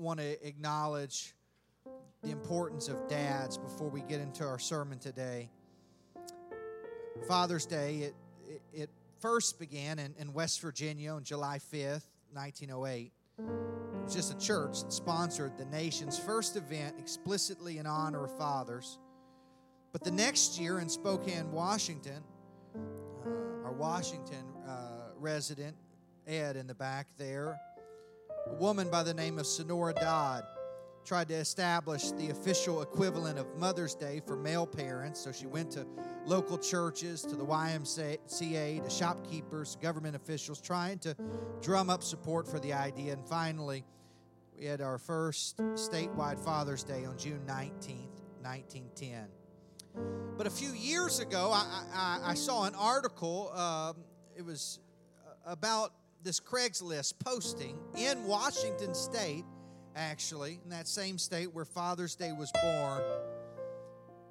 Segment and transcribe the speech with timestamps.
[0.00, 1.34] want to acknowledge
[2.22, 5.50] the importance of dads before we get into our sermon today.
[7.28, 8.14] Father's Day, it,
[8.48, 8.90] it, it
[9.20, 13.12] first began in, in West Virginia on July 5th, 1908.
[13.38, 13.44] It
[14.02, 18.98] was just a church that sponsored the nation's first event explicitly in honor of fathers.
[19.92, 22.22] But the next year in Spokane, Washington,
[22.74, 25.76] uh, our Washington uh, resident,
[26.26, 27.60] Ed in the back there,
[28.50, 30.44] a woman by the name of Sonora Dodd
[31.04, 35.20] tried to establish the official equivalent of Mother's Day for male parents.
[35.20, 35.86] So she went to
[36.26, 41.16] local churches, to the YMCA, to shopkeepers, government officials, trying to
[41.62, 43.12] drum up support for the idea.
[43.12, 43.84] And finally,
[44.58, 49.26] we had our first statewide Father's Day on June 19th, 1910.
[50.36, 53.52] But a few years ago, I, I, I saw an article.
[53.52, 54.04] Um,
[54.36, 54.78] it was
[55.46, 59.44] about this Craigslist posting in Washington State,
[59.96, 63.02] actually, in that same state where Father's Day was born.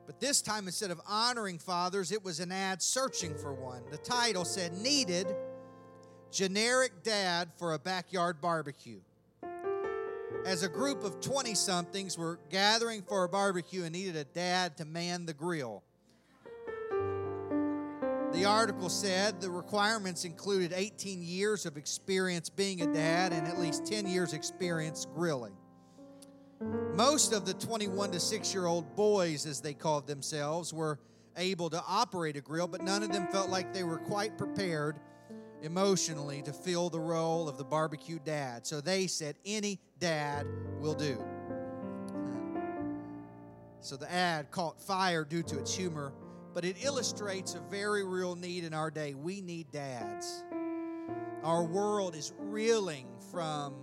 [0.06, 3.84] But this time, instead of honoring fathers, it was an ad searching for one.
[3.92, 5.28] The title said, Needed
[6.32, 9.00] Generic Dad for a Backyard Barbecue.
[10.45, 14.78] As a group of 20 somethings were gathering for a barbecue and needed a dad
[14.78, 15.84] to man the grill.
[18.34, 23.60] The article said the requirements included 18 years of experience being a dad and at
[23.60, 25.54] least 10 years' experience grilling.
[26.94, 31.00] Most of the 21 to 6 year old boys, as they called themselves, were
[31.38, 35.00] able to operate a grill, but none of them felt like they were quite prepared
[35.62, 38.66] emotionally to fill the role of the barbecue dad.
[38.68, 40.46] So they said, any dad
[40.80, 41.24] will do.
[43.82, 46.14] So the ad caught fire due to its humor,
[46.60, 49.14] but it illustrates a very real need in our day.
[49.14, 50.44] We need dads.
[51.42, 53.76] Our world is reeling from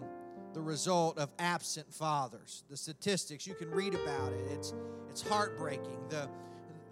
[0.53, 2.65] the result of absent fathers.
[2.69, 4.47] The statistics, you can read about it.
[4.51, 4.75] It's
[5.09, 5.97] it's heartbreaking.
[6.11, 6.29] The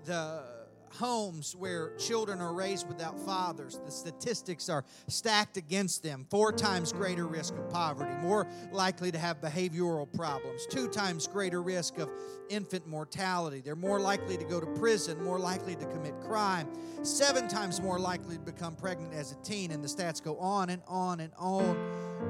[0.07, 0.54] the
[0.98, 6.27] homes where children are raised without fathers, the statistics are stacked against them.
[6.30, 11.63] Four times greater risk of poverty, more likely to have behavioral problems, two times greater
[11.63, 12.11] risk of
[12.48, 13.61] infant mortality.
[13.61, 16.69] They're more likely to go to prison, more likely to commit crime,
[17.02, 19.70] seven times more likely to become pregnant as a teen.
[19.70, 21.77] And the stats go on and on and on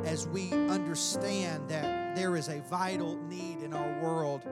[0.04, 4.42] as we understand that there is a vital need in our world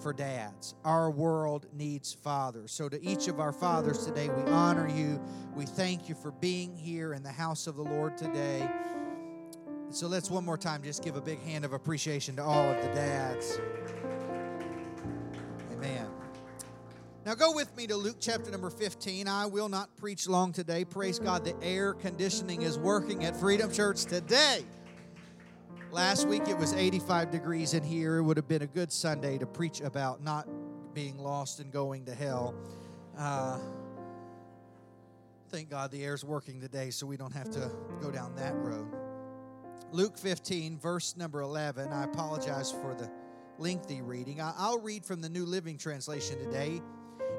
[0.00, 0.74] for dads.
[0.84, 2.72] Our world needs fathers.
[2.72, 5.20] So, to each of our fathers today, we honor you.
[5.54, 8.68] We thank you for being here in the house of the Lord today.
[9.90, 12.80] So, let's one more time just give a big hand of appreciation to all of
[12.82, 13.60] the dads.
[15.72, 16.06] Amen.
[17.24, 19.26] Now, go with me to Luke chapter number 15.
[19.26, 20.84] I will not preach long today.
[20.84, 24.64] Praise God, the air conditioning is working at Freedom Church today.
[25.92, 28.16] Last week it was 85 degrees in here.
[28.16, 30.46] It would have been a good Sunday to preach about not
[30.92, 32.54] being lost and going to hell.
[33.16, 33.58] Uh,
[35.48, 37.70] thank God the air's working today so we don't have to
[38.00, 38.88] go down that road.
[39.92, 41.92] Luke 15, verse number 11.
[41.92, 43.10] I apologize for the
[43.58, 44.40] lengthy reading.
[44.42, 46.82] I'll read from the New Living Translation today.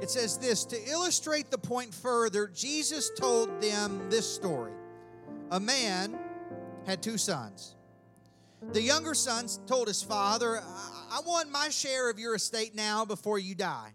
[0.02, 4.74] It says this To illustrate the point further, Jesus told them this story.
[5.52, 6.18] A man
[6.85, 7.77] had two sons.
[8.62, 10.62] The younger son told his father,
[11.12, 13.94] I want my share of your estate now before you die.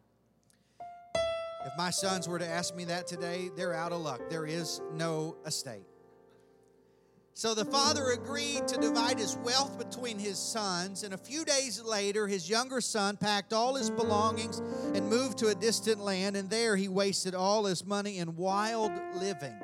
[1.65, 4.21] If my sons were to ask me that today, they're out of luck.
[4.31, 5.87] There is no estate.
[7.35, 11.83] So the father agreed to divide his wealth between his sons, and a few days
[11.83, 14.59] later, his younger son packed all his belongings
[14.95, 18.93] and moved to a distant land, and there he wasted all his money in wild
[19.15, 19.59] living.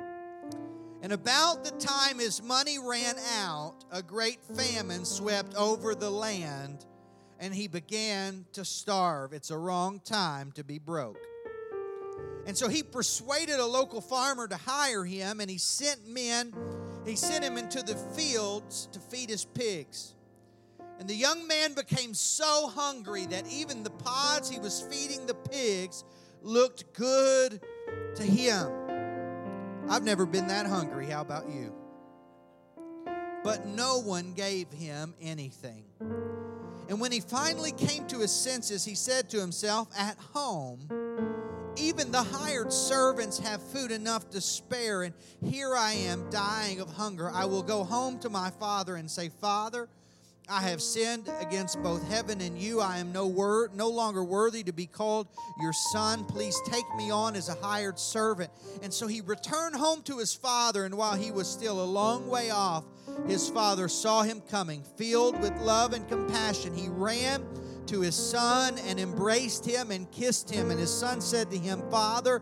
[1.01, 6.85] And about the time his money ran out, a great famine swept over the land,
[7.39, 9.31] and he began to starve.
[9.31, 11.25] It's a wrong time to be broke.
[12.45, 16.53] And so he persuaded a local farmer to hire him, and he sent men,
[17.05, 20.15] he sent him into the fields to feed his pigs.
[20.99, 25.33] And the young man became so hungry that even the pods he was feeding the
[25.33, 26.03] pigs
[26.41, 27.61] looked good
[28.15, 28.78] to him.
[29.89, 31.07] I've never been that hungry.
[31.07, 31.73] How about you?
[33.43, 35.83] But no one gave him anything.
[36.87, 40.87] And when he finally came to his senses, he said to himself, At home,
[41.75, 45.13] even the hired servants have food enough to spare, and
[45.43, 47.31] here I am dying of hunger.
[47.31, 49.87] I will go home to my father and say, Father,
[50.49, 52.81] I have sinned against both heaven and you.
[52.81, 55.27] I am no word, no longer worthy to be called
[55.61, 56.25] your son.
[56.25, 58.49] Please take me on as a hired servant.
[58.81, 62.27] And so he returned home to his father, and while he was still a long
[62.27, 62.83] way off,
[63.27, 64.83] his father saw him coming.
[64.97, 67.45] Filled with love and compassion, he ran
[67.85, 70.71] to his son and embraced him and kissed him.
[70.71, 72.41] And his son said to him, Father,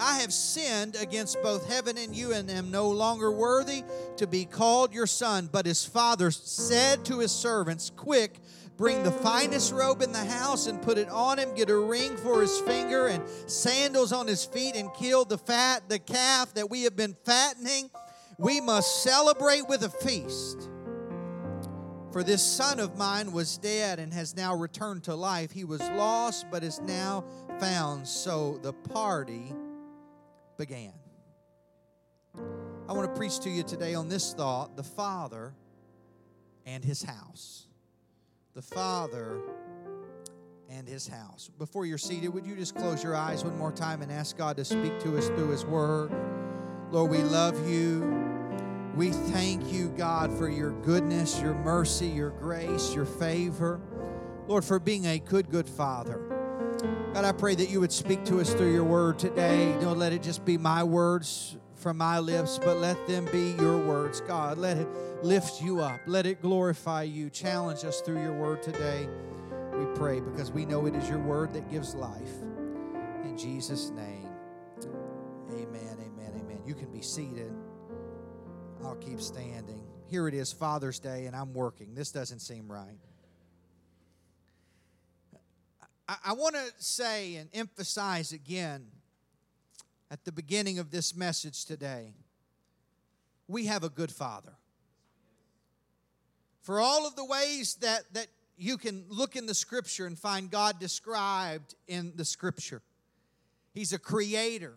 [0.00, 3.84] I have sinned against both heaven and you and am no longer worthy
[4.16, 5.48] to be called your son.
[5.50, 8.40] But his father said to his servants, Quick,
[8.76, 12.16] bring the finest robe in the house and put it on him, get a ring
[12.16, 16.70] for his finger and sandals on his feet, and kill the fat, the calf that
[16.70, 17.90] we have been fattening.
[18.38, 20.70] We must celebrate with a feast.
[22.10, 25.52] For this son of mine was dead and has now returned to life.
[25.52, 27.24] He was lost, but is now
[27.60, 28.08] found.
[28.08, 29.52] So the party
[30.60, 30.92] began.
[32.86, 35.54] I want to preach to you today on this thought the Father
[36.66, 37.66] and His house.
[38.52, 39.40] The Father
[40.68, 41.50] and His house.
[41.58, 44.58] Before you're seated, would you just close your eyes one more time and ask God
[44.58, 46.12] to speak to us through His Word?
[46.90, 48.22] Lord, we love you.
[48.94, 53.80] We thank you, God, for your goodness, your mercy, your grace, your favor.
[54.46, 56.39] Lord, for being a good, good Father.
[56.82, 59.76] God, I pray that you would speak to us through your word today.
[59.80, 63.78] Don't let it just be my words from my lips, but let them be your
[63.78, 64.20] words.
[64.20, 64.88] God, let it
[65.22, 66.00] lift you up.
[66.06, 67.30] Let it glorify you.
[67.30, 69.08] Challenge us through your word today.
[69.74, 72.42] We pray because we know it is your word that gives life.
[73.24, 74.28] In Jesus' name,
[75.52, 76.60] amen, amen, amen.
[76.66, 77.52] You can be seated.
[78.84, 79.82] I'll keep standing.
[80.06, 81.94] Here it is, Father's Day, and I'm working.
[81.94, 82.98] This doesn't seem right.
[86.10, 88.86] I, I want to say and emphasize again
[90.10, 92.14] at the beginning of this message today
[93.46, 94.52] we have a good father.
[96.62, 98.26] For all of the ways that, that
[98.56, 102.82] you can look in the scripture and find God described in the scripture,
[103.72, 104.74] He's a creator.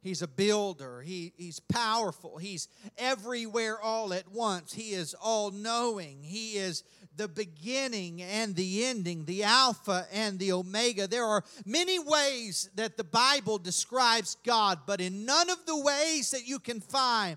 [0.00, 1.02] He's a builder.
[1.02, 2.38] He, he's powerful.
[2.38, 4.72] He's everywhere all at once.
[4.72, 6.22] He is all knowing.
[6.22, 6.84] He is
[7.16, 11.06] the beginning and the ending, the Alpha and the Omega.
[11.06, 16.30] There are many ways that the Bible describes God, but in none of the ways
[16.30, 17.36] that you can find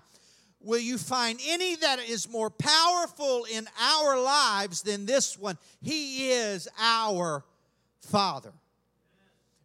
[0.60, 5.56] will you find any that is more powerful in our lives than this one.
[5.80, 7.44] He is our
[8.00, 8.52] Father.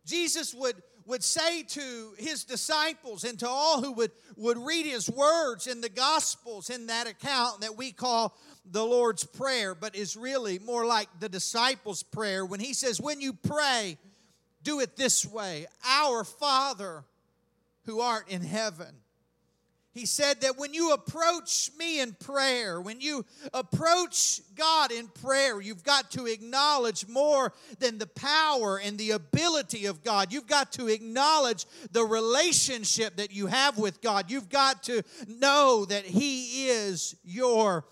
[0.06, 5.10] Jesus would would say to his disciples and to all who would, would read his
[5.10, 8.36] words in the Gospels in that account that we call
[8.72, 13.22] the Lord's Prayer, but is really more like the disciples' prayer when he says, When
[13.22, 13.98] you pray,
[14.64, 15.68] do it this way.
[15.88, 17.04] Our Father
[17.86, 18.96] who art in heaven
[19.96, 25.62] he said that when you approach me in prayer, when you approach God in prayer,
[25.62, 30.34] you've got to acknowledge more than the power and the ability of God.
[30.34, 34.30] You've got to acknowledge the relationship that you have with God.
[34.30, 37.86] You've got to know that He is your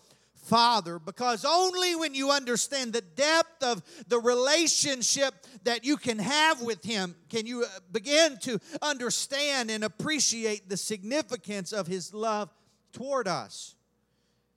[0.44, 5.34] Father because only when you understand the depth of the relationship
[5.64, 10.78] that you can have with Him can you uh, begin to understand and appreciate the
[10.78, 12.50] significance of His love
[12.92, 13.76] toward us.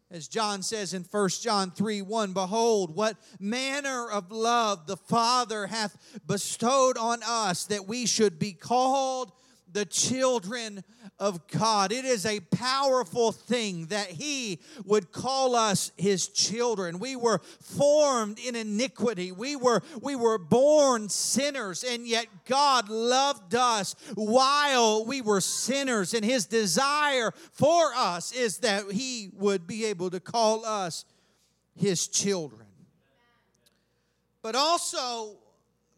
[0.09, 5.67] As John says in 1 John 3 1, Behold, what manner of love the Father
[5.67, 9.33] hath bestowed on us that we should be called
[9.73, 10.85] the children
[11.19, 11.93] of God.
[11.93, 16.99] It is a powerful thing that He would call us His children.
[16.99, 19.33] We were formed in iniquity.
[19.33, 26.13] We were, we were born sinners, and yet God loved us while we were sinners.
[26.13, 31.05] And His desire for us is that He would be able to call us
[31.75, 32.67] His children.
[34.43, 35.39] But also,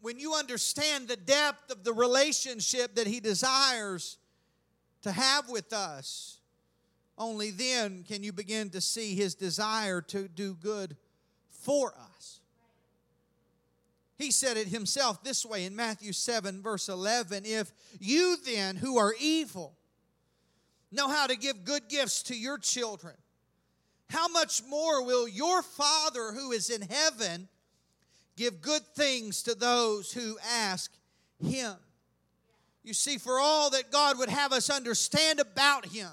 [0.01, 4.17] when you understand the depth of the relationship that He desires
[5.01, 6.39] to have with us,
[7.17, 10.95] only then can you begin to see His desire to do good
[11.49, 12.39] for us.
[14.17, 18.97] He said it himself this way in Matthew 7, verse 11 If you then, who
[18.97, 19.77] are evil,
[20.91, 23.15] know how to give good gifts to your children,
[24.09, 27.47] how much more will your Father who is in heaven?
[28.39, 30.93] give good things to those who ask
[31.43, 31.75] Him.
[32.89, 36.09] You see, for all that God would have us understand about Him,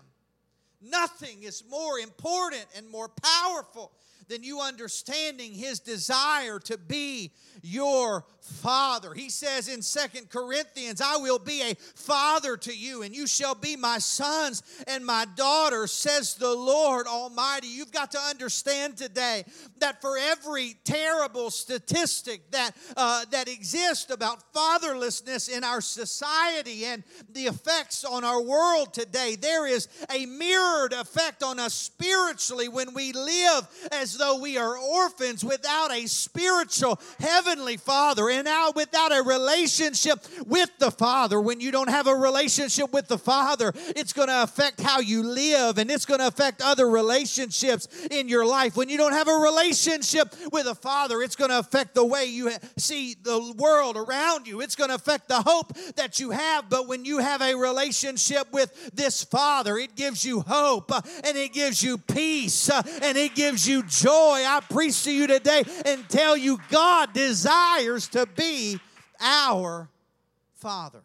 [0.83, 3.92] nothing is more important and more powerful
[4.28, 9.12] than you understanding his desire to be your father.
[9.12, 13.54] He says in Second Corinthians, I will be a father to you, and you shall
[13.54, 17.66] be my sons and my daughters, says the Lord Almighty.
[17.66, 19.45] You've got to understand today
[19.78, 27.02] that for every terrible statistic that, uh, that exists about fatherlessness in our society and
[27.33, 32.95] the effects on our world today, there is a mirrored effect on us spiritually when
[32.95, 39.16] we live as though we are orphans without a spiritual heavenly father and now without
[39.16, 41.40] a relationship with the father.
[41.40, 45.23] When you don't have a relationship with the father, it's going to affect how you
[45.23, 48.76] live and it's going to affect other relationships in your life.
[48.76, 52.26] When you don't have a relationship with a father, it's going to affect the way
[52.26, 54.61] you see the world around you.
[54.61, 56.68] It's going to affect the hope that you have.
[56.68, 61.37] But when you have a relationship with this father, it gives you hope uh, and
[61.37, 64.12] it gives you peace uh, and it gives you joy.
[64.46, 68.78] I preach to you today and tell you God desires to be
[69.20, 69.88] our
[70.54, 71.02] Father.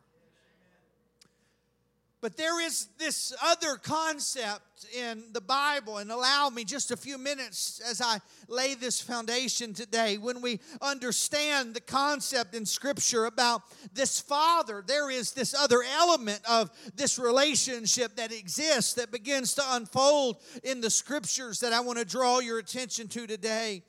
[2.22, 7.18] But there is this other concept in the Bible, and allow me just a few
[7.18, 10.20] minutes as I lay this foundation today.
[10.20, 16.42] When we understand the concept in Scripture about this Father, there is this other element
[16.48, 21.98] of this relationship that exists that begins to unfold in the Scriptures that I want
[21.98, 23.82] to draw your attention to today.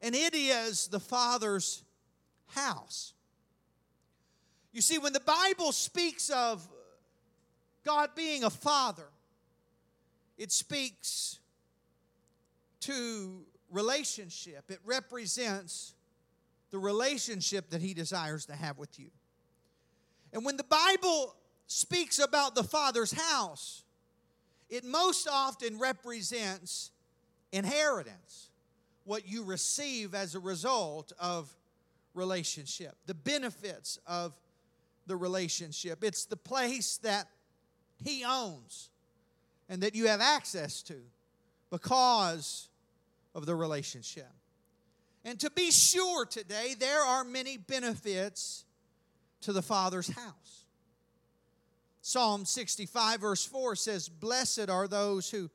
[0.00, 1.82] And it is the Father's
[2.46, 3.12] house.
[4.72, 6.66] You see, when the Bible speaks of
[7.84, 9.06] God being a father,
[10.38, 11.38] it speaks
[12.80, 14.70] to relationship.
[14.70, 15.94] It represents
[16.70, 19.10] the relationship that He desires to have with you.
[20.32, 21.36] And when the Bible
[21.66, 23.84] speaks about the Father's house,
[24.68, 26.90] it most often represents
[27.52, 28.48] inheritance,
[29.04, 31.54] what you receive as a result of
[32.14, 34.32] relationship, the benefits of
[35.06, 36.02] the relationship.
[36.02, 37.28] It's the place that
[38.04, 38.90] He owns
[39.68, 40.96] and that you have access to
[41.70, 42.68] because
[43.34, 44.30] of the relationship.
[45.24, 48.64] And to be sure today, there are many benefits
[49.40, 50.64] to the Father's house.
[52.02, 55.50] Psalm 65, verse 4 says, Blessed are those who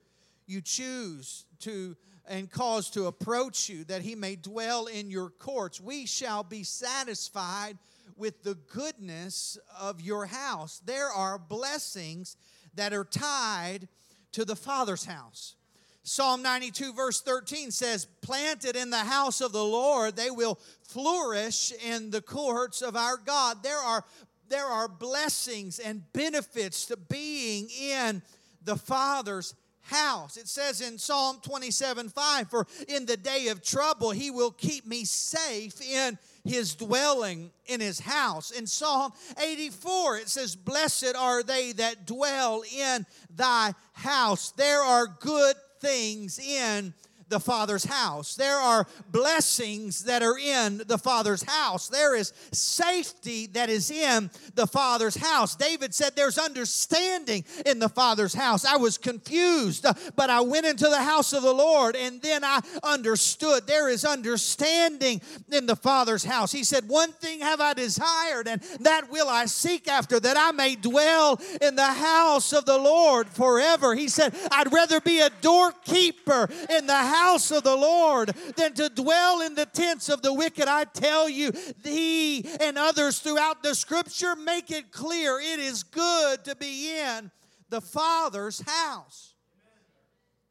[0.48, 1.96] you choose to
[2.28, 5.80] and cause to approach you, that he may dwell in your courts.
[5.80, 7.78] We shall be satisfied
[8.20, 10.82] with the goodness of your house.
[10.86, 12.36] There are blessings
[12.76, 13.88] that are tied
[14.34, 15.56] to the Father's house.
[16.04, 21.72] Psalm 92, verse 13 says, Planted in the house of the Lord, they will flourish
[21.86, 23.64] in the courts of our God.
[23.64, 24.04] There are,
[24.50, 28.22] there are blessings and benefits to being in
[28.64, 30.38] the Father's house.
[30.38, 34.86] It says in Psalm 27 5, For in the day of trouble, he will keep
[34.86, 38.52] me safe in his dwelling in his house.
[38.52, 43.06] In Psalm 84, it says, Blessed are they that dwell in
[43.36, 44.52] thy house.
[44.52, 46.94] There are good things in
[47.30, 48.36] the Father's house.
[48.36, 51.88] There are blessings that are in the Father's house.
[51.88, 55.56] There is safety that is in the Father's house.
[55.56, 58.66] David said, There's understanding in the Father's house.
[58.66, 62.44] I was confused, uh, but I went into the house of the Lord and then
[62.44, 63.68] I understood.
[63.68, 65.22] There is understanding
[65.52, 66.52] in the Father's house.
[66.52, 70.52] He said, One thing have I desired, and that will I seek after, that I
[70.52, 73.94] may dwell in the house of the Lord forever.
[73.94, 78.74] He said, I'd rather be a doorkeeper in the house house of the Lord than
[78.76, 80.68] to dwell in the tents of the wicked.
[80.68, 81.52] I tell you,
[81.84, 87.32] he and others throughout the scripture make it clear it is good to be in
[87.70, 89.34] the Father's house.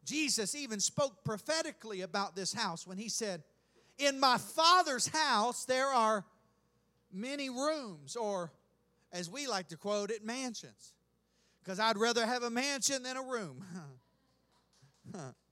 [0.04, 3.42] Jesus even spoke prophetically about this house when he said,
[3.98, 6.25] In my Father's house there are
[7.12, 8.52] many rooms, or
[9.12, 10.94] as we like to quote it, mansions.
[11.62, 13.62] Because I'd rather have a mansion than a room.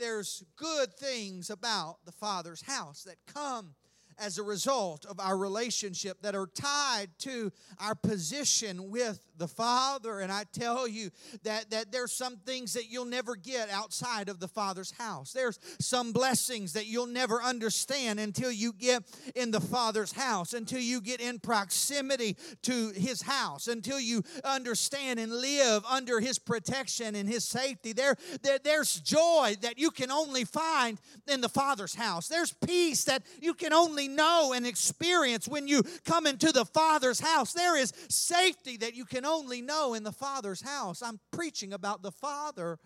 [0.00, 3.74] there's good things about the Father's house that come
[4.18, 10.20] as a result of our relationship that are tied to our position with the Father.
[10.20, 11.10] And I tell you
[11.42, 15.32] that, that there's some things that you'll never get outside of the Father's house.
[15.32, 19.02] There's some blessings that you'll never understand until you get
[19.34, 25.18] in the Father's house, until you get in proximity to His house, until you understand
[25.18, 27.92] and live under His protection and His safety.
[27.92, 32.28] There, there, there's joy that you can only find in the Father's house.
[32.28, 37.20] There's peace that you can only know and experience when you come into the Father's
[37.20, 37.54] house.
[37.54, 41.02] There is safety that you can only know in the Father's house.
[41.02, 42.78] I'm preaching about the Father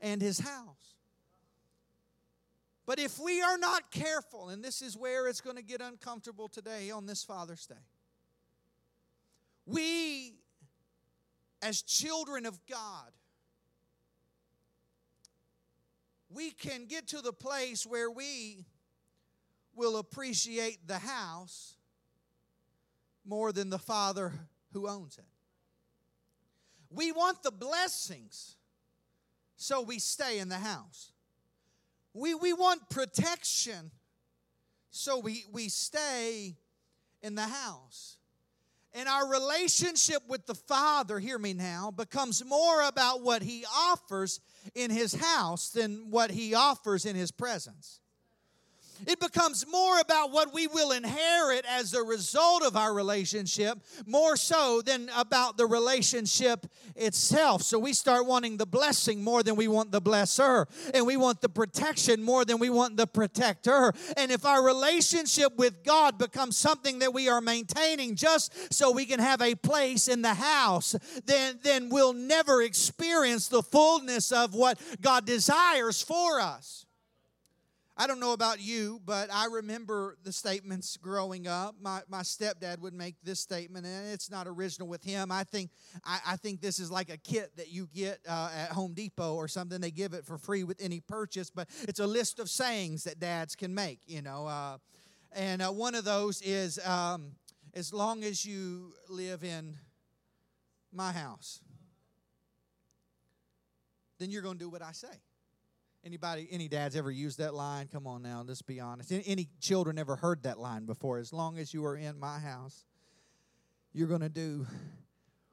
[0.00, 0.94] and His house.
[2.86, 6.48] But if we are not careful, and this is where it's going to get uncomfortable
[6.48, 7.74] today on this Father's Day,
[9.66, 10.34] we,
[11.62, 13.12] as children of God,
[16.28, 18.64] we can get to the place where we
[19.74, 21.76] will appreciate the house
[23.24, 24.32] more than the Father
[24.72, 25.24] who owns it.
[26.94, 28.56] We want the blessings,
[29.56, 31.12] so we stay in the house.
[32.14, 33.90] We, we want protection,
[34.90, 36.56] so we, we stay
[37.22, 38.18] in the house.
[38.94, 44.40] And our relationship with the Father, hear me now, becomes more about what He offers
[44.74, 48.01] in His house than what He offers in His presence.
[49.06, 54.36] It becomes more about what we will inherit as a result of our relationship, more
[54.36, 56.66] so than about the relationship
[56.96, 57.62] itself.
[57.62, 61.40] So we start wanting the blessing more than we want the blesser, and we want
[61.40, 63.92] the protection more than we want the protector.
[64.16, 69.06] And if our relationship with God becomes something that we are maintaining just so we
[69.06, 74.54] can have a place in the house, then, then we'll never experience the fullness of
[74.54, 76.86] what God desires for us.
[78.02, 81.76] I don't know about you, but I remember the statements growing up.
[81.80, 85.30] My, my stepdad would make this statement, and it's not original with him.
[85.30, 85.70] I think
[86.04, 89.36] I, I think this is like a kit that you get uh, at Home Depot
[89.36, 89.80] or something.
[89.80, 93.20] They give it for free with any purchase, but it's a list of sayings that
[93.20, 94.00] dads can make.
[94.06, 94.78] You know, uh,
[95.30, 97.36] and uh, one of those is, um,
[97.72, 99.76] "As long as you live in
[100.92, 101.60] my house,
[104.18, 105.20] then you're going to do what I say."
[106.04, 107.86] Anybody, any dads ever used that line?
[107.86, 109.12] Come on now, let's be honest.
[109.12, 111.18] Any children ever heard that line before?
[111.18, 112.84] As long as you are in my house,
[113.92, 114.66] you're going to do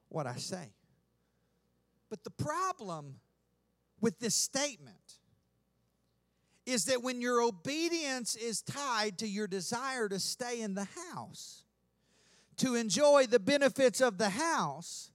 [0.08, 0.74] what I say.
[2.10, 3.20] But the problem
[4.02, 5.20] with this statement
[6.66, 11.64] is that when your obedience is tied to your desire to stay in the house,
[12.58, 15.12] to enjoy the benefits of the house,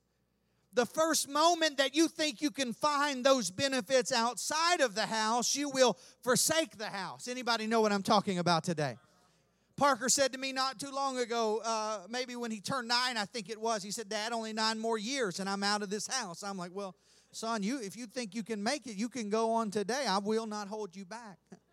[0.74, 5.54] the first moment that you think you can find those benefits outside of the house,
[5.54, 7.28] you will forsake the house.
[7.28, 8.96] Anybody know what I'm talking about today?
[9.76, 13.24] Parker said to me not too long ago, uh, maybe when he turned nine, I
[13.24, 13.82] think it was.
[13.82, 16.70] He said, "Dad, only nine more years, and I'm out of this house." I'm like,
[16.72, 16.94] "Well,
[17.32, 20.06] son, you if you think you can make it, you can go on today.
[20.06, 21.38] I will not hold you back."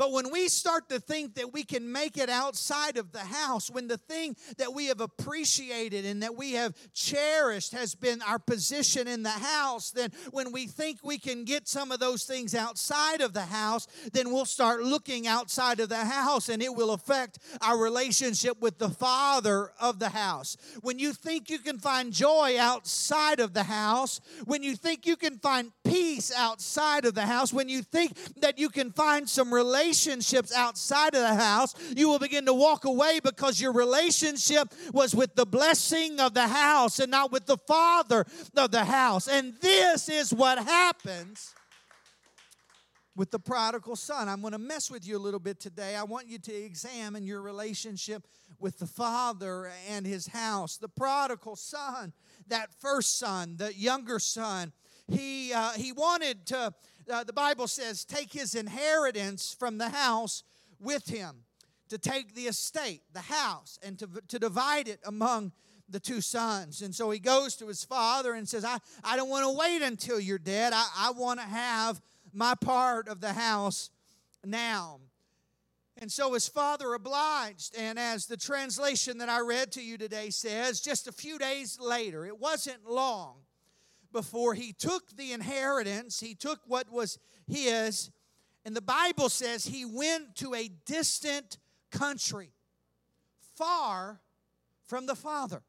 [0.00, 3.70] But when we start to think that we can make it outside of the house,
[3.70, 8.38] when the thing that we have appreciated and that we have cherished has been our
[8.38, 12.54] position in the house, then when we think we can get some of those things
[12.54, 16.92] outside of the house, then we'll start looking outside of the house and it will
[16.92, 20.56] affect our relationship with the father of the house.
[20.80, 25.16] When you think you can find joy outside of the house, when you think you
[25.16, 29.52] can find peace outside of the house, when you think that you can find some
[29.52, 34.72] relationship relationships outside of the house, you will begin to walk away because your relationship
[34.92, 38.24] was with the blessing of the house and not with the father
[38.56, 39.26] of the house.
[39.26, 41.54] And this is what happens
[43.16, 44.28] with the prodigal son.
[44.28, 45.96] I'm going to mess with you a little bit today.
[45.96, 48.28] I want you to examine your relationship
[48.60, 50.76] with the father and his house.
[50.76, 52.12] The prodigal son,
[52.46, 54.72] that first son, the younger son,
[55.08, 56.72] he, uh, he wanted to
[57.10, 60.44] uh, the Bible says, take his inheritance from the house
[60.78, 61.44] with him,
[61.88, 65.52] to take the estate, the house, and to, to divide it among
[65.88, 66.82] the two sons.
[66.82, 69.82] And so he goes to his father and says, I, I don't want to wait
[69.82, 70.72] until you're dead.
[70.72, 72.00] I, I want to have
[72.32, 73.90] my part of the house
[74.44, 75.00] now.
[76.00, 77.74] And so his father obliged.
[77.76, 81.78] And as the translation that I read to you today says, just a few days
[81.80, 83.40] later, it wasn't long
[84.12, 88.10] before he took the inheritance, he took what was his,
[88.64, 91.58] and the Bible says he went to a distant
[91.90, 92.52] country,
[93.56, 94.20] far
[94.84, 95.62] from the Father.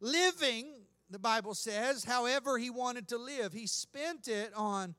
[0.00, 0.66] Living,
[1.10, 4.94] the Bible says, however he wanted to live, he spent it on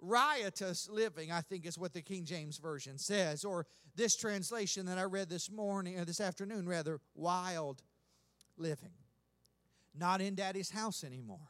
[0.00, 3.66] riotous living, I think is what the King James Version says, or
[3.96, 7.82] this translation that I read this morning, or this afternoon, rather, wild
[8.56, 8.92] living
[10.00, 11.49] not in daddy's house anymore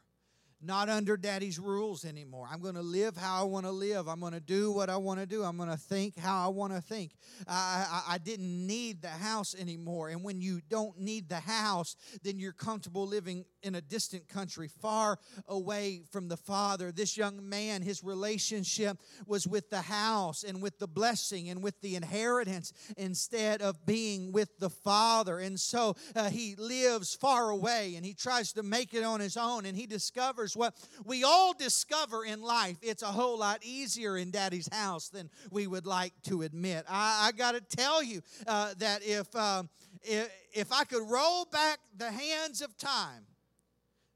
[0.63, 2.47] not under daddy's rules anymore.
[2.51, 4.07] I'm going to live how I want to live.
[4.07, 5.43] I'm going to do what I want to do.
[5.43, 7.11] I'm going to think how I want to think.
[7.47, 10.09] I, I, I, didn't need the house anymore.
[10.09, 14.67] And when you don't need the house, then you're comfortable living in a distant country,
[14.67, 16.91] far away from the Father.
[16.91, 21.79] This young man, his relationship was with the house and with the blessing and with
[21.81, 25.39] the inheritance instead of being with the Father.
[25.39, 29.37] And so uh, he lives far away and he tries to make it on his
[29.37, 33.59] own and he discovers here's what we all discover in life it's a whole lot
[33.63, 36.85] easier in daddy's house than we would like to admit.
[36.89, 39.69] I, I got to tell you uh, that if, um,
[40.03, 43.25] if, if I could roll back the hands of time,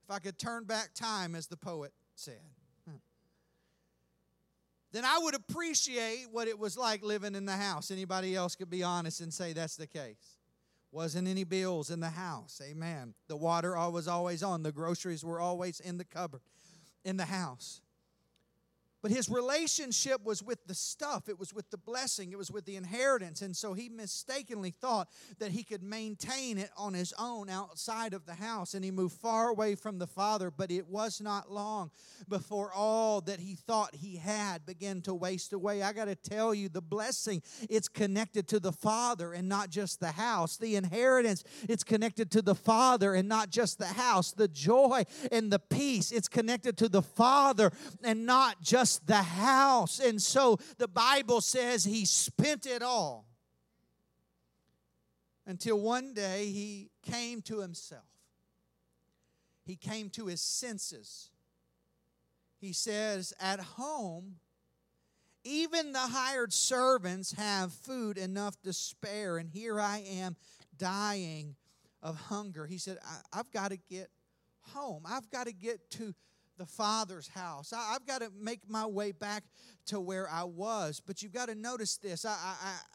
[0.08, 2.40] if I could turn back time, as the poet said,
[4.92, 7.92] then I would appreciate what it was like living in the house.
[7.92, 10.35] Anybody else could be honest and say that's the case.
[10.96, 12.62] Wasn't any bills in the house.
[12.64, 13.16] Amen.
[13.28, 14.64] The water was always on.
[14.64, 16.40] The groceries were always in the cupboard
[17.04, 17.82] in the house.
[19.06, 22.66] But his relationship was with the stuff, it was with the blessing, it was with
[22.66, 23.44] the inheritance.
[23.44, 28.26] And so he mistakenly thought that he could maintain it on his own outside of
[28.26, 28.74] the house.
[28.74, 30.50] And he moved far away from the Father.
[30.50, 31.92] But it was not long
[32.28, 35.84] before all that he thought he had began to waste away.
[35.84, 40.00] I got to tell you, the blessing, it's connected to the Father and not just
[40.00, 40.58] the house.
[40.58, 44.32] The inheritance, it's connected to the Father and not just the house.
[44.32, 47.72] The joy and the peace, it's connected to the Father
[48.04, 50.00] and not just the house.
[50.00, 53.26] And so the Bible says he spent it all
[55.46, 58.04] until one day he came to himself.
[59.66, 61.30] He came to his senses.
[62.60, 64.36] He says, At home,
[65.44, 70.36] even the hired servants have food enough to spare, and here I am
[70.78, 71.56] dying
[72.02, 72.66] of hunger.
[72.66, 72.98] He said,
[73.32, 74.10] I've got to get
[74.74, 75.04] home.
[75.06, 76.14] I've got to get to
[76.58, 77.74] the Father's house.
[77.74, 79.44] I, have got to make my way back
[79.88, 81.02] to where I was.
[81.06, 82.26] But you've got to notice this.
[82.26, 82.36] I,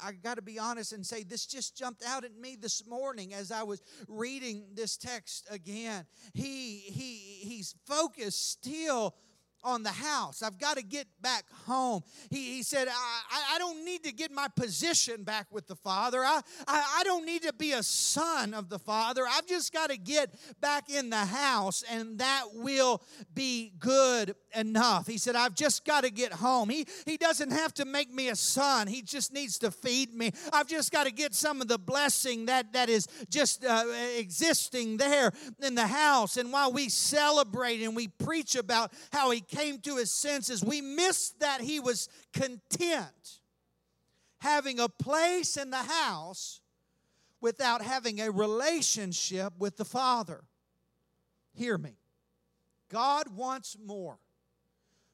[0.03, 2.87] I, I got to be honest and say this just jumped out at me this
[2.87, 6.07] morning as I was reading this text again.
[6.35, 9.15] He, he, he's focused still
[9.63, 10.43] on the house.
[10.43, 12.03] I've got to get back home.
[12.31, 16.21] He, he said, I, I don't need to get my position back with the Father.
[16.21, 19.25] I, I, I don't need to be a son of the Father.
[19.29, 23.03] I've just got to get back in the house, and that will
[23.35, 25.07] be good enough.
[25.07, 26.69] He said, I've just got to get home.
[26.69, 30.33] He, he doesn't have to make me a son, He just needs to feed me.
[30.53, 33.85] I've just got to get some of the blessing that, that is just uh,
[34.17, 36.37] existing there in the house.
[36.37, 40.81] And while we celebrate and we preach about how He came to his senses, we
[40.81, 43.41] miss that he was content
[44.39, 46.61] having a place in the house
[47.41, 50.45] without having a relationship with the Father.
[51.53, 51.97] Hear me.
[52.89, 54.19] God wants more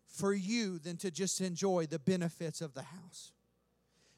[0.07, 3.33] for you than to just enjoy the benefits of the house.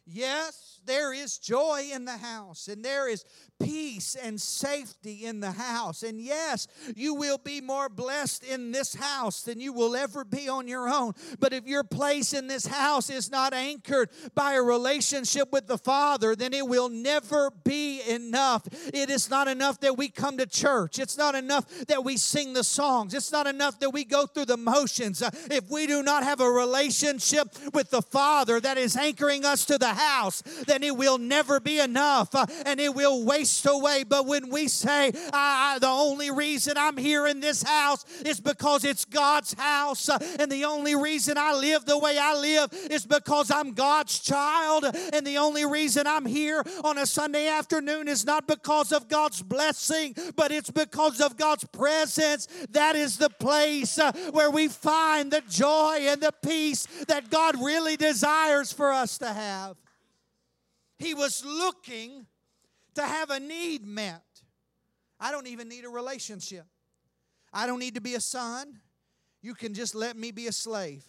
[0.07, 3.25] Yes, there is joy in the house, and there is
[3.61, 6.03] peace and safety in the house.
[6.03, 10.49] And yes, you will be more blessed in this house than you will ever be
[10.49, 11.13] on your own.
[11.39, 15.79] But if your place in this house is not anchored by a relationship with the
[15.79, 18.67] Father, then it will never be enough.
[18.95, 22.53] It is not enough that we come to church, it's not enough that we sing
[22.53, 25.23] the songs, it's not enough that we go through the motions.
[25.23, 29.65] Uh, if we do not have a relationship with the Father that is anchoring us
[29.67, 30.43] to the house,
[30.79, 34.05] then it will never be enough uh, and it will waste away.
[34.05, 38.85] But when we say, I, the only reason I'm here in this house is because
[38.85, 43.05] it's God's house, uh, and the only reason I live the way I live is
[43.07, 48.25] because I'm God's child, and the only reason I'm here on a Sunday afternoon is
[48.25, 52.47] not because of God's blessing, but it's because of God's presence.
[52.71, 57.61] That is the place uh, where we find the joy and the peace that God
[57.61, 59.77] really desires for us to have.
[60.99, 62.27] He was looking
[62.95, 64.23] to have a need met.
[65.21, 66.65] I don't even need a relationship.
[67.53, 68.81] I don't need to be a son.
[69.41, 71.05] You can just let me be a slave.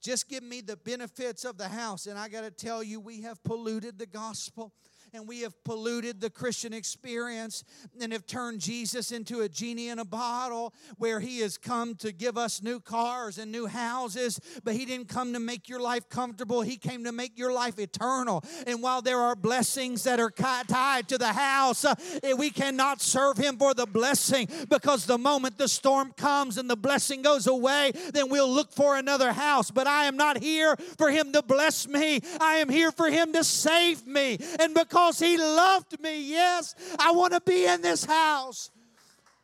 [0.00, 2.06] Just give me the benefits of the house.
[2.06, 4.72] And I got to tell you, we have polluted the gospel
[5.12, 7.64] and we have polluted the Christian experience
[8.00, 12.12] and have turned Jesus into a genie in a bottle where he has come to
[12.12, 16.08] give us new cars and new houses, but he didn't come to make your life
[16.08, 16.60] comfortable.
[16.62, 18.44] He came to make your life eternal.
[18.66, 23.00] And while there are blessings that are tied to the house, uh, eh, we cannot
[23.00, 27.46] serve him for the blessing because the moment the storm comes and the blessing goes
[27.46, 29.70] away, then we'll look for another house.
[29.70, 33.32] But I am not here for him to bless me, I am here for him
[33.32, 34.38] to save me.
[34.60, 36.30] And because because He loved me.
[36.30, 38.70] Yes, I want to be in this house,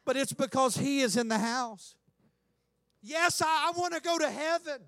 [0.05, 1.95] but it's because He is in the house.
[3.01, 4.81] Yes, I, I want to go to heaven,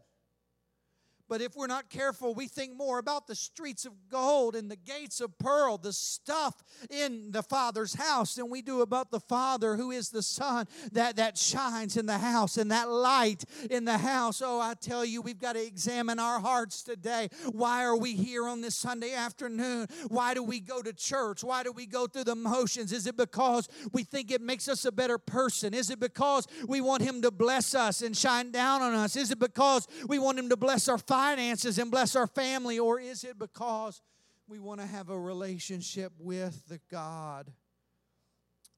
[1.28, 4.76] But if we're not careful, we think more about the streets of gold and the
[4.76, 9.76] gates of pearl, the stuff in the Father's house, than we do about the Father
[9.76, 13.98] who is the Sun that, that shines in the house and that light in the
[13.98, 14.42] house.
[14.44, 17.28] Oh, I tell you, we've got to examine our hearts today.
[17.52, 19.86] Why are we here on this Sunday afternoon?
[20.08, 21.42] Why do we go to church?
[21.42, 22.92] Why do we go through the motions?
[22.92, 25.72] Is it because we think it makes us a better person?
[25.72, 29.16] Is it because we want Him to bless us and shine down on us?
[29.16, 32.78] Is it because we want Him to bless our finances and bless our family?
[32.78, 34.02] Or is it because
[34.48, 37.52] we want to have a relationship with the God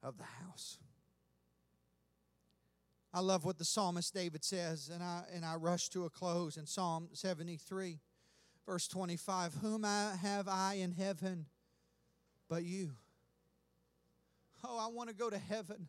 [0.03, 0.79] of the house?
[3.15, 6.59] I love what the psalmist David says, and I, and I rush to a close
[6.59, 7.99] in Psalm 73,
[8.67, 9.55] verse 25.
[9.63, 11.47] Whom I have I in heaven
[12.51, 12.91] but you?
[14.63, 15.89] Oh, I want to go to heaven.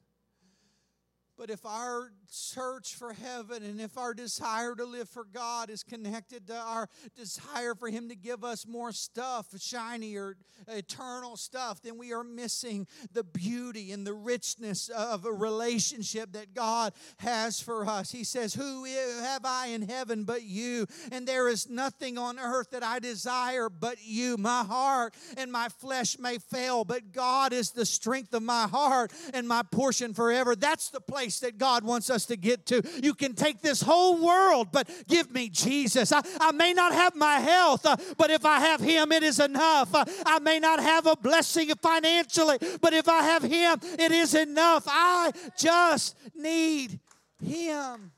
[1.38, 5.84] But if our search for heaven and if our desire to live for God is
[5.84, 10.36] connected to our desire for Him to give us more stuff, shinier,
[10.68, 16.56] eternal stuff, then we are missing the beauty and the richness of a relationship that
[16.56, 18.12] God has for us.
[18.12, 20.88] He says, Who have I in heaven but you?
[21.12, 24.38] And there is nothing on earth that I desire but you.
[24.38, 29.14] My heart and my flesh may fail, but God is the strength of my heart
[29.36, 30.56] and my portion forever.
[30.56, 32.82] That's the place place that God wants us to get to.
[33.04, 36.14] You can take this whole world, but give me Jesus.
[36.14, 39.40] I, I may not have my health, uh, but if I have Him, it is
[39.42, 39.94] enough.
[39.94, 44.36] Uh, I may not have a blessing financially, but if I have Him, it is
[44.36, 44.86] enough.
[44.88, 46.98] I just need
[47.44, 48.12] Him.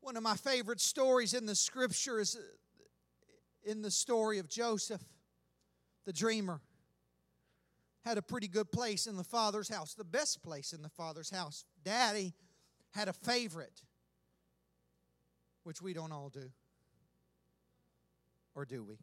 [0.00, 5.04] One of my favorite stories in the scripture is uh, in the story of Joseph,
[6.04, 6.60] the dreamer
[8.04, 11.30] had a pretty good place in the father's house, the best place in the father's
[11.30, 11.64] house.
[11.84, 12.34] Daddy
[12.92, 13.82] had a favorite,
[15.64, 16.50] which we don't all do.
[18.54, 18.98] Or do we?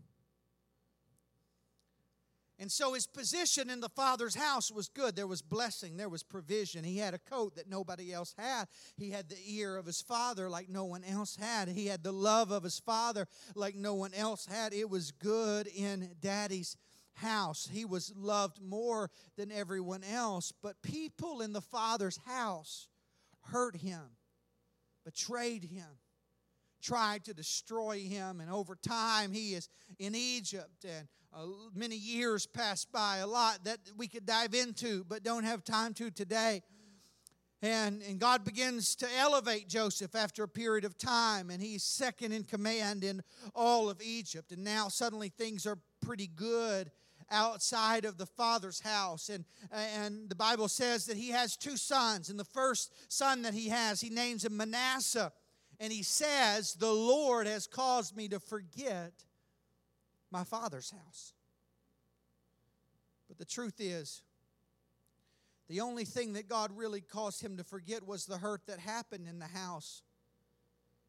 [2.60, 5.16] And so his position in the father's house was good.
[5.16, 6.84] There was blessing, there was provision.
[6.84, 8.68] He had a coat that nobody else had.
[8.98, 11.68] He had the ear of his father like no one else had.
[11.68, 14.74] He had the love of his father like no one else had.
[14.74, 16.78] It was good in daddy's
[17.18, 17.70] house.
[17.72, 20.52] He was loved more than everyone else.
[20.62, 22.88] But people in the Father's house
[23.52, 24.02] hurt him,
[25.06, 26.00] betrayed him,
[26.82, 28.40] tried to destroy him.
[28.40, 30.86] And over time, he is in Egypt.
[30.86, 35.44] And uh, many years pass by, a lot that we could dive into, but don't
[35.44, 36.62] have time to today.
[37.64, 42.32] And, and God begins to elevate Joseph after a period of time, and he's second
[42.32, 43.24] in command in
[43.56, 44.52] all of Egypt.
[44.52, 46.92] And now suddenly things are pretty good
[47.30, 49.30] outside of the father's house.
[49.30, 52.30] And, and the Bible says that he has two sons.
[52.30, 55.32] And the first son that he has, he names him Manasseh.
[55.80, 59.14] And he says, The Lord has caused me to forget
[60.32, 61.34] my father's house.
[63.28, 64.22] But the truth is,
[65.70, 69.28] the only thing that God really caused him to forget was the hurt that happened
[69.28, 70.02] in the house.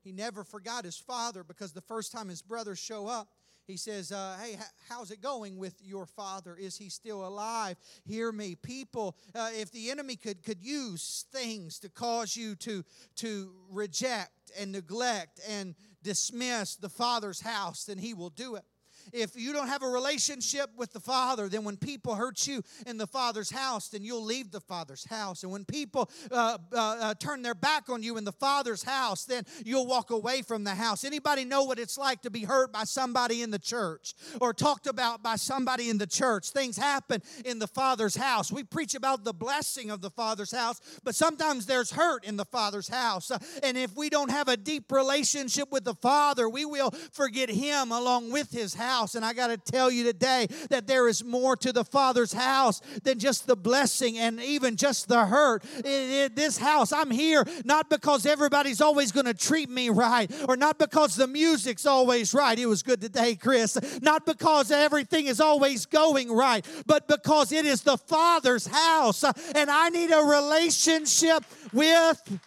[0.03, 3.29] He never forgot his father because the first time his brothers show up,
[3.69, 6.57] he says, uh, Hey, how's it going with your father?
[6.57, 7.77] Is he still alive?
[8.05, 8.57] Hear me.
[8.57, 12.83] People, uh, if the enemy could, could use things to cause you to,
[13.17, 18.65] to reject and neglect and dismiss the father's house, then he will do it
[19.13, 22.99] if you don't have a relationship with the Father, then when people hurt you in
[22.99, 25.43] the Father's house, then you'll leave the Father's house.
[25.43, 29.25] And when people uh, uh, uh, turn their back on you in the Father's house,
[29.25, 31.05] then you'll walk away from the house.
[31.05, 34.87] Anybody know what it's like to be hurt by somebody in the church or talked
[34.87, 36.51] about by somebody in the church?
[36.51, 38.53] Things happen in the Father's house.
[38.53, 42.45] We preach about the blessing of the Father's house, but sometimes there's hurt in the
[42.45, 43.31] Father's house.
[43.31, 47.49] Uh, and if we don't have a deep relationship with the Father, we will forget
[47.51, 49.15] Him along with His house house.
[49.15, 52.81] And I got to tell you today that there is more to the Father's house
[53.05, 55.65] than just the blessing and even just the hurt.
[55.85, 60.57] In, this house, I'm here not because everybody's always going to treat me right or
[60.57, 62.59] not because the music's always right.
[62.59, 63.79] It was good today, Chris.
[64.03, 69.25] Not because everything is always going right, but because it is the Father's house.
[69.55, 72.41] And I need a relationship with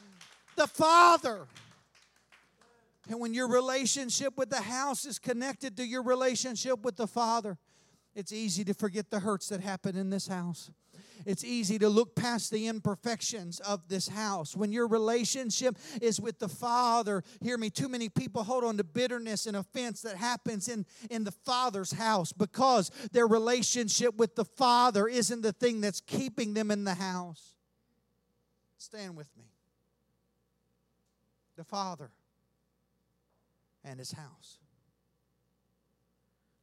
[0.56, 1.48] the Father.
[3.10, 7.58] And when your relationship with the house is connected to your relationship with the Father,
[8.14, 10.70] it's easy to forget the hurts that happen in this house.
[11.26, 14.56] It's easy to look past the imperfections of this house.
[14.56, 18.84] When your relationship is with the Father, hear me, too many people hold on to
[18.84, 24.46] bitterness and offense that happens in, in the Father's house because their relationship with the
[24.46, 27.56] Father isn't the thing that's keeping them in the house.
[28.78, 29.46] Stand with me.
[31.56, 32.10] The Father
[33.84, 34.60] and his house.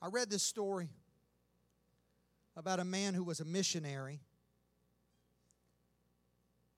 [0.00, 0.88] I read this story
[2.56, 4.20] about a man who was a missionary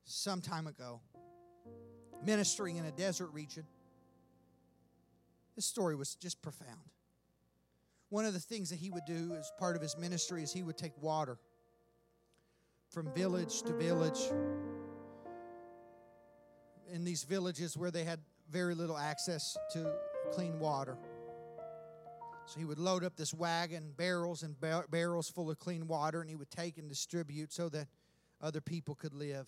[0.04, 1.00] some time ago,
[2.24, 3.64] ministering in a desert region.
[5.56, 6.80] This story was just profound.
[8.08, 10.62] One of the things that he would do as part of his ministry is he
[10.62, 11.38] would take water
[12.90, 14.20] from village to village
[16.92, 18.18] in these villages where they had
[18.50, 19.92] very little access to
[20.32, 20.96] clean water.
[22.46, 26.20] So he would load up this wagon, barrels and bar- barrels full of clean water,
[26.20, 27.86] and he would take and distribute so that
[28.40, 29.46] other people could live.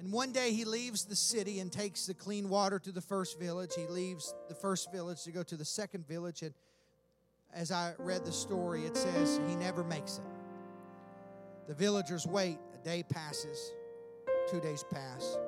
[0.00, 3.38] And one day he leaves the city and takes the clean water to the first
[3.38, 3.72] village.
[3.76, 6.42] He leaves the first village to go to the second village.
[6.42, 6.52] And
[7.54, 10.24] as I read the story, it says he never makes it.
[11.68, 12.58] The villagers wait.
[12.74, 13.72] A day passes,
[14.50, 15.38] two days pass.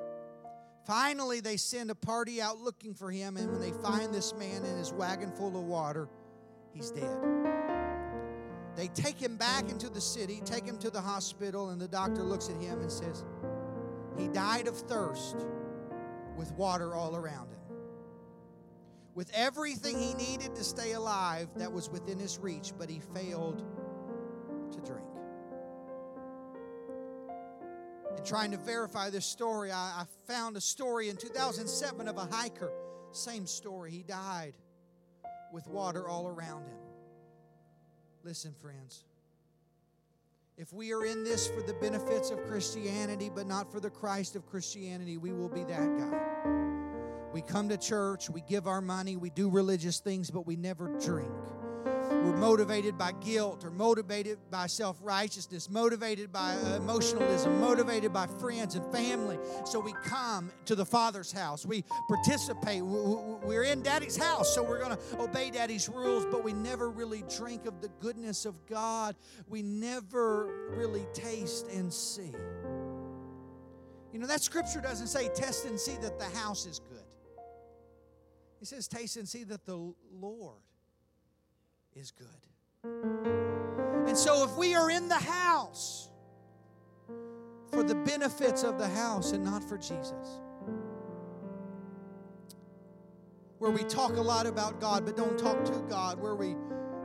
[0.87, 4.63] Finally, they send a party out looking for him, and when they find this man
[4.63, 6.07] in his wagon full of water,
[6.71, 7.19] he's dead.
[8.77, 12.23] They take him back into the city, take him to the hospital, and the doctor
[12.23, 13.25] looks at him and says,
[14.17, 15.35] He died of thirst
[16.37, 17.59] with water all around him.
[19.13, 23.61] With everything he needed to stay alive that was within his reach, but he failed
[28.17, 32.25] And trying to verify this story, I, I found a story in 2007 of a
[32.25, 32.71] hiker.
[33.11, 33.91] Same story.
[33.91, 34.53] He died
[35.53, 36.77] with water all around him.
[38.23, 39.05] Listen, friends.
[40.57, 44.35] If we are in this for the benefits of Christianity, but not for the Christ
[44.35, 46.47] of Christianity, we will be that guy.
[47.31, 50.87] We come to church, we give our money, we do religious things, but we never
[50.99, 51.31] drink.
[52.23, 58.27] We're motivated by guilt or motivated by self righteousness, motivated by uh, emotionalism, motivated by
[58.27, 59.37] friends and family.
[59.65, 61.65] So we come to the Father's house.
[61.65, 62.83] We participate.
[62.83, 67.23] We're in Daddy's house, so we're going to obey Daddy's rules, but we never really
[67.35, 69.15] drink of the goodness of God.
[69.47, 72.33] We never really taste and see.
[74.11, 77.03] You know, that scripture doesn't say test and see that the house is good.
[78.61, 80.61] It says taste and see that the Lord
[81.97, 82.27] is good.
[84.07, 86.09] And so, if we are in the house
[87.71, 90.39] for the benefits of the house and not for Jesus,
[93.57, 96.55] where we talk a lot about God but don't talk to God, where we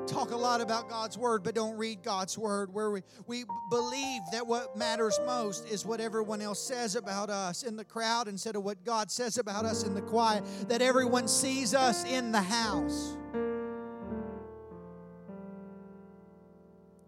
[0.06, 4.20] talk a lot about God's word but don't read God's word, where we, we believe
[4.32, 8.56] that what matters most is what everyone else says about us in the crowd instead
[8.56, 12.42] of what God says about us in the quiet, that everyone sees us in the
[12.42, 13.16] house.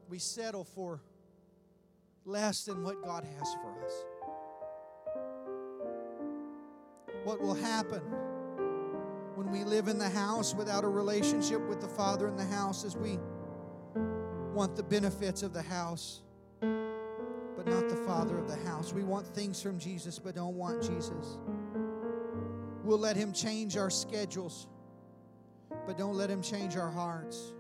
[0.09, 1.01] We settle for
[2.25, 3.93] less than what God has for us.
[7.25, 8.03] What will happen
[9.35, 12.85] when we live in the house without a relationship with the Father in the house
[12.85, 13.19] is we
[14.53, 16.21] want the benefits of the house,
[16.61, 18.93] but not the Father of the house.
[18.93, 21.39] We want things from Jesus, but don't want Jesus.
[22.85, 24.67] We'll let Him change our schedules,
[25.87, 27.54] but don't let Him change our hearts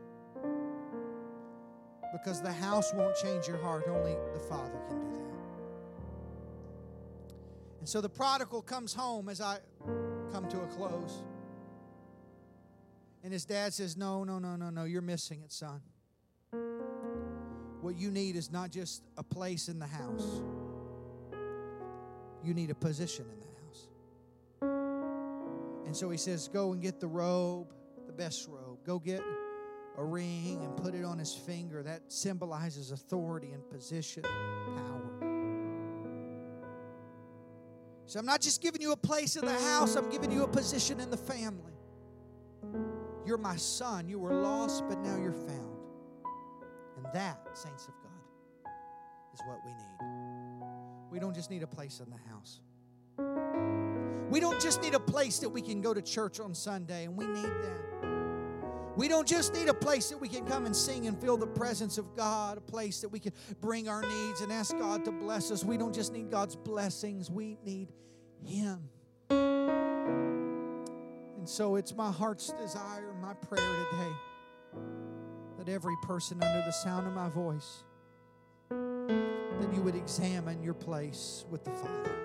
[2.24, 3.84] because the house won't change your heart.
[3.86, 5.34] Only the Father can do that.
[7.80, 9.58] And so the prodigal comes home as I
[10.32, 11.22] come to a close.
[13.22, 15.82] And his dad says, No, no, no, no, no, you're missing it, son.
[17.82, 20.40] What you need is not just a place in the house,
[22.42, 23.88] you need a position in the house.
[25.84, 27.74] And so he says, Go and get the robe,
[28.06, 28.78] the best robe.
[28.86, 29.22] Go get
[29.96, 31.82] a ring and put it on his finger.
[31.82, 35.14] That symbolizes authority and position, power.
[38.06, 40.48] So I'm not just giving you a place in the house, I'm giving you a
[40.48, 41.72] position in the family.
[43.26, 44.08] You're my son.
[44.08, 45.78] You were lost, but now you're found.
[46.96, 48.70] And that, saints of God,
[49.32, 50.68] is what we need.
[51.10, 52.60] We don't just need a place in the house.
[54.30, 57.16] We don't just need a place that we can go to church on Sunday, and
[57.16, 58.23] we need that.
[58.96, 61.48] We don't just need a place that we can come and sing and feel the
[61.48, 65.12] presence of God, a place that we can bring our needs and ask God to
[65.12, 65.64] bless us.
[65.64, 67.92] We don't just need God's blessings, we need
[68.44, 68.88] Him.
[71.44, 74.12] And so it's my heart's desire, my prayer today,
[75.58, 77.82] that every person under the sound of my voice,
[78.70, 82.16] that you would examine your place with the Father.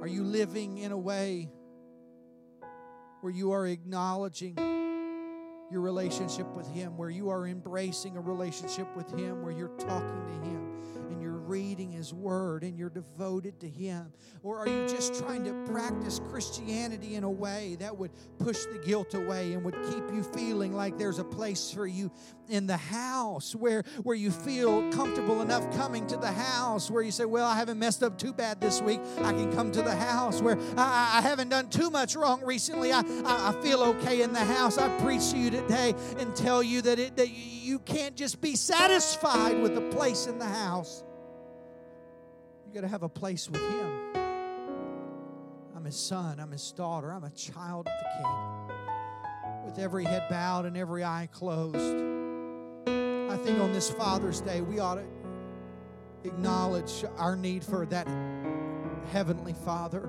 [0.00, 1.48] Are you living in a way?
[3.22, 4.56] Where you are acknowledging
[5.70, 10.26] your relationship with Him, where you are embracing a relationship with Him, where you're talking
[10.26, 14.12] to Him and you're reading His Word and you're devoted to Him?
[14.42, 18.78] Or are you just trying to practice Christianity in a way that would push the
[18.78, 22.10] guilt away and would keep you feeling like there's a place for you
[22.48, 27.10] in the house where, where you feel comfortable enough coming to the house where you
[27.10, 29.00] say, Well, I haven't messed up too bad this week.
[29.22, 32.92] I can come to the house where I, I haven't done too much wrong recently.
[32.92, 34.78] I, I, I feel okay in the house.
[34.78, 38.56] I preach to you today and tell you that, it, that you can't just be
[38.56, 41.04] satisfied with a place in the house.
[42.72, 44.00] You got to have a place with Him.
[45.76, 49.66] I'm His son, I'm His daughter, I'm a child of the King.
[49.66, 51.76] With every head bowed and every eye closed.
[51.76, 55.04] I think on this Father's Day, we ought to
[56.24, 58.08] acknowledge our need for that
[59.12, 60.08] Heavenly Father.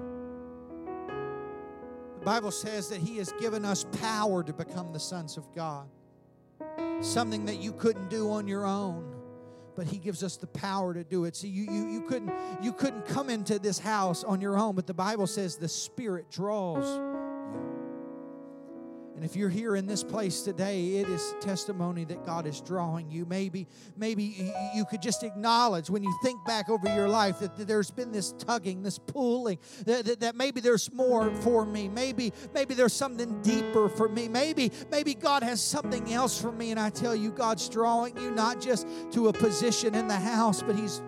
[2.20, 5.86] The Bible says that He has given us power to become the sons of God,
[7.02, 9.13] something that you couldn't do on your own.
[9.76, 11.36] But he gives us the power to do it.
[11.36, 14.88] See, you, you, you couldn't you couldn't come into this house on your own, but
[14.88, 17.00] the Bible says the Spirit draws
[19.24, 23.10] and if you're here in this place today, it is testimony that God is drawing
[23.10, 23.26] you.
[23.26, 27.90] Maybe, maybe you could just acknowledge when you think back over your life that there's
[27.90, 31.88] been this tugging, this pulling, that, that, that maybe there's more for me.
[31.88, 34.28] Maybe, maybe there's something deeper for me.
[34.28, 36.72] Maybe, maybe God has something else for me.
[36.72, 40.62] And I tell you, God's drawing you not just to a position in the house,
[40.62, 41.02] but He's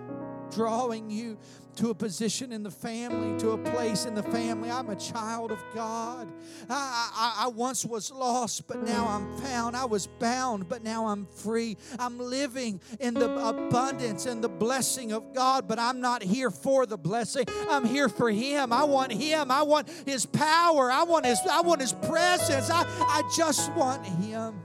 [0.52, 1.38] drawing you
[1.76, 4.72] to a position in the family, to a place in the family.
[4.72, 6.32] I'm a child of God.
[6.70, 9.76] I, I, I, once was lost, but now I'm found.
[9.76, 11.78] I was bound, but now I'm free.
[12.00, 16.86] I'm living in the abundance and the blessing of God, but I'm not here for
[16.86, 17.46] the blessing.
[17.70, 18.72] I'm here for Him.
[18.72, 19.52] I want Him.
[19.52, 20.92] I want His power.
[20.92, 22.70] I want His, I want His presence.
[22.70, 24.62] I, I just want Him.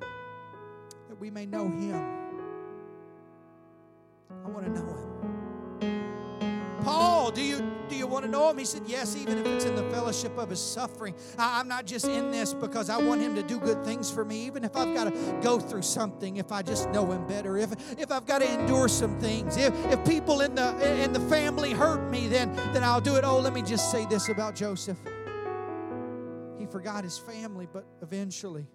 [0.00, 2.16] That we may know Him.
[4.44, 5.15] I want to know Him.
[6.86, 8.58] Paul, do you do you want to know him?
[8.58, 11.16] He said, Yes, even if it's in the fellowship of his suffering.
[11.36, 14.24] I, am not just in this because I want him to do good things for
[14.24, 17.56] me, even if I've got to go through something, if I just know him better,
[17.58, 21.18] if if I've got to endure some things, if if people in the in the
[21.18, 23.24] family hurt me, then then I'll do it.
[23.24, 24.98] Oh, let me just say this about Joseph.
[26.56, 28.68] He forgot his family, but eventually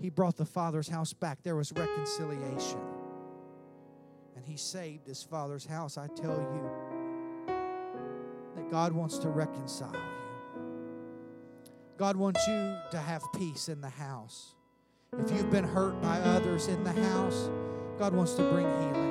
[0.00, 1.42] he brought the father's house back.
[1.42, 2.80] There was reconciliation.
[4.34, 5.98] And he saved his father's house.
[5.98, 6.87] I tell you
[8.58, 10.62] that God wants to reconcile you.
[11.96, 14.54] God wants you to have peace in the house.
[15.16, 17.50] If you've been hurt by others in the house,
[17.98, 19.08] God wants to bring healing.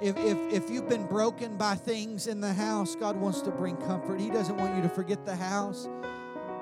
[0.00, 3.76] If, if, if you've been broken by things in the house, God wants to bring
[3.76, 4.20] comfort.
[4.20, 5.86] He doesn't want you to forget the house,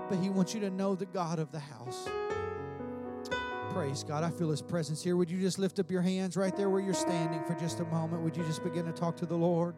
[0.08, 2.08] but He wants you to know the God of the house.
[3.72, 4.22] Praise God.
[4.24, 5.16] I feel His presence here.
[5.16, 7.84] Would you just lift up your hands right there where you're standing for just a
[7.84, 8.22] moment?
[8.22, 9.74] Would you just begin to talk to the Lord?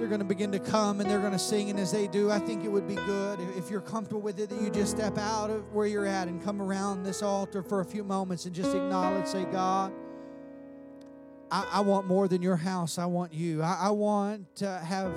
[0.00, 1.68] They're going to begin to come and they're going to sing.
[1.68, 4.48] And as they do, I think it would be good if you're comfortable with it
[4.48, 7.80] that you just step out of where you're at and come around this altar for
[7.80, 9.92] a few moments and just acknowledge, say, God,
[11.50, 12.96] I, I want more than your house.
[12.96, 13.62] I want you.
[13.62, 15.12] I, I want to have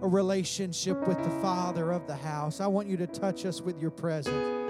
[0.00, 2.60] a relationship with the Father of the house.
[2.60, 4.62] I want you to touch us with your presence.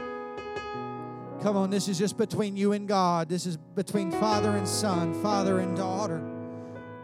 [1.43, 3.29] Come on, this is just between you and God.
[3.29, 6.25] This is between father and son, father and daughter.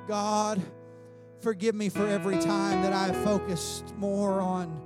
[0.08, 0.62] God,
[1.42, 4.80] Forgive me for every time that I focused more on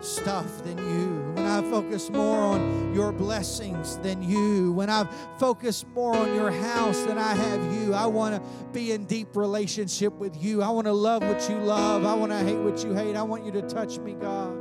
[0.00, 5.08] stuff than you, when I've focused more on your blessings than you, when I've
[5.38, 7.94] focused more on your house than I have you.
[7.94, 8.42] I want to
[8.72, 10.62] be in deep relationship with you.
[10.62, 12.04] I want to love what you love.
[12.04, 13.14] I want to hate what you hate.
[13.14, 14.58] I want you to touch me, God.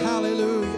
[0.00, 0.75] Hallelujah.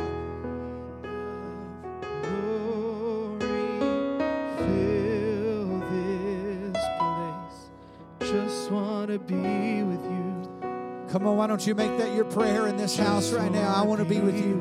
[9.09, 11.09] To be with you.
[11.09, 13.73] Come on, why don't you make that your prayer in this house right now?
[13.75, 14.61] I want to be with you.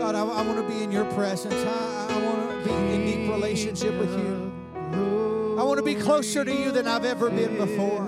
[0.00, 1.54] God, I, I want to be in your presence.
[1.54, 4.52] I, I want to be in deep relationship with you.
[5.56, 8.02] I want to be closer to you than I've ever been before.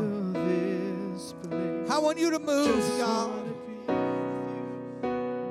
[1.88, 3.54] I want you to move, God.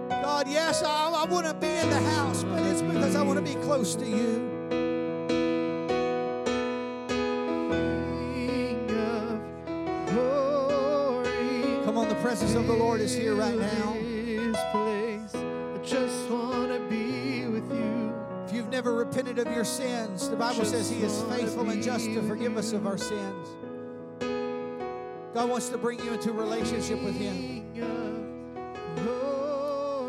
[0.10, 3.40] God, yes, I, I want to be in the house, but it's because I want
[3.40, 4.51] to be close to you.
[12.32, 13.94] Presence of the Lord is here right now.
[18.48, 22.06] If you've never repented of your sins, the Bible says He is faithful and just
[22.06, 23.50] to forgive us of our sins.
[25.34, 27.66] God wants to bring you into a relationship with Him.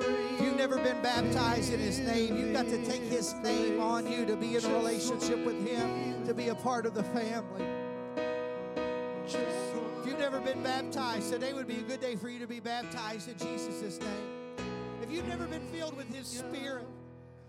[0.06, 4.06] If you've never been baptized in His name, you've got to take His name on
[4.06, 7.66] you to be in a relationship with Him, to be a part of the family.
[10.02, 12.58] If you've never been baptized, today would be a good day for you to be
[12.58, 14.66] baptized in Jesus' name.
[15.00, 16.88] If you've never been filled with His Spirit,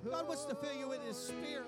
[0.07, 1.67] God wants to fill you with His Spirit.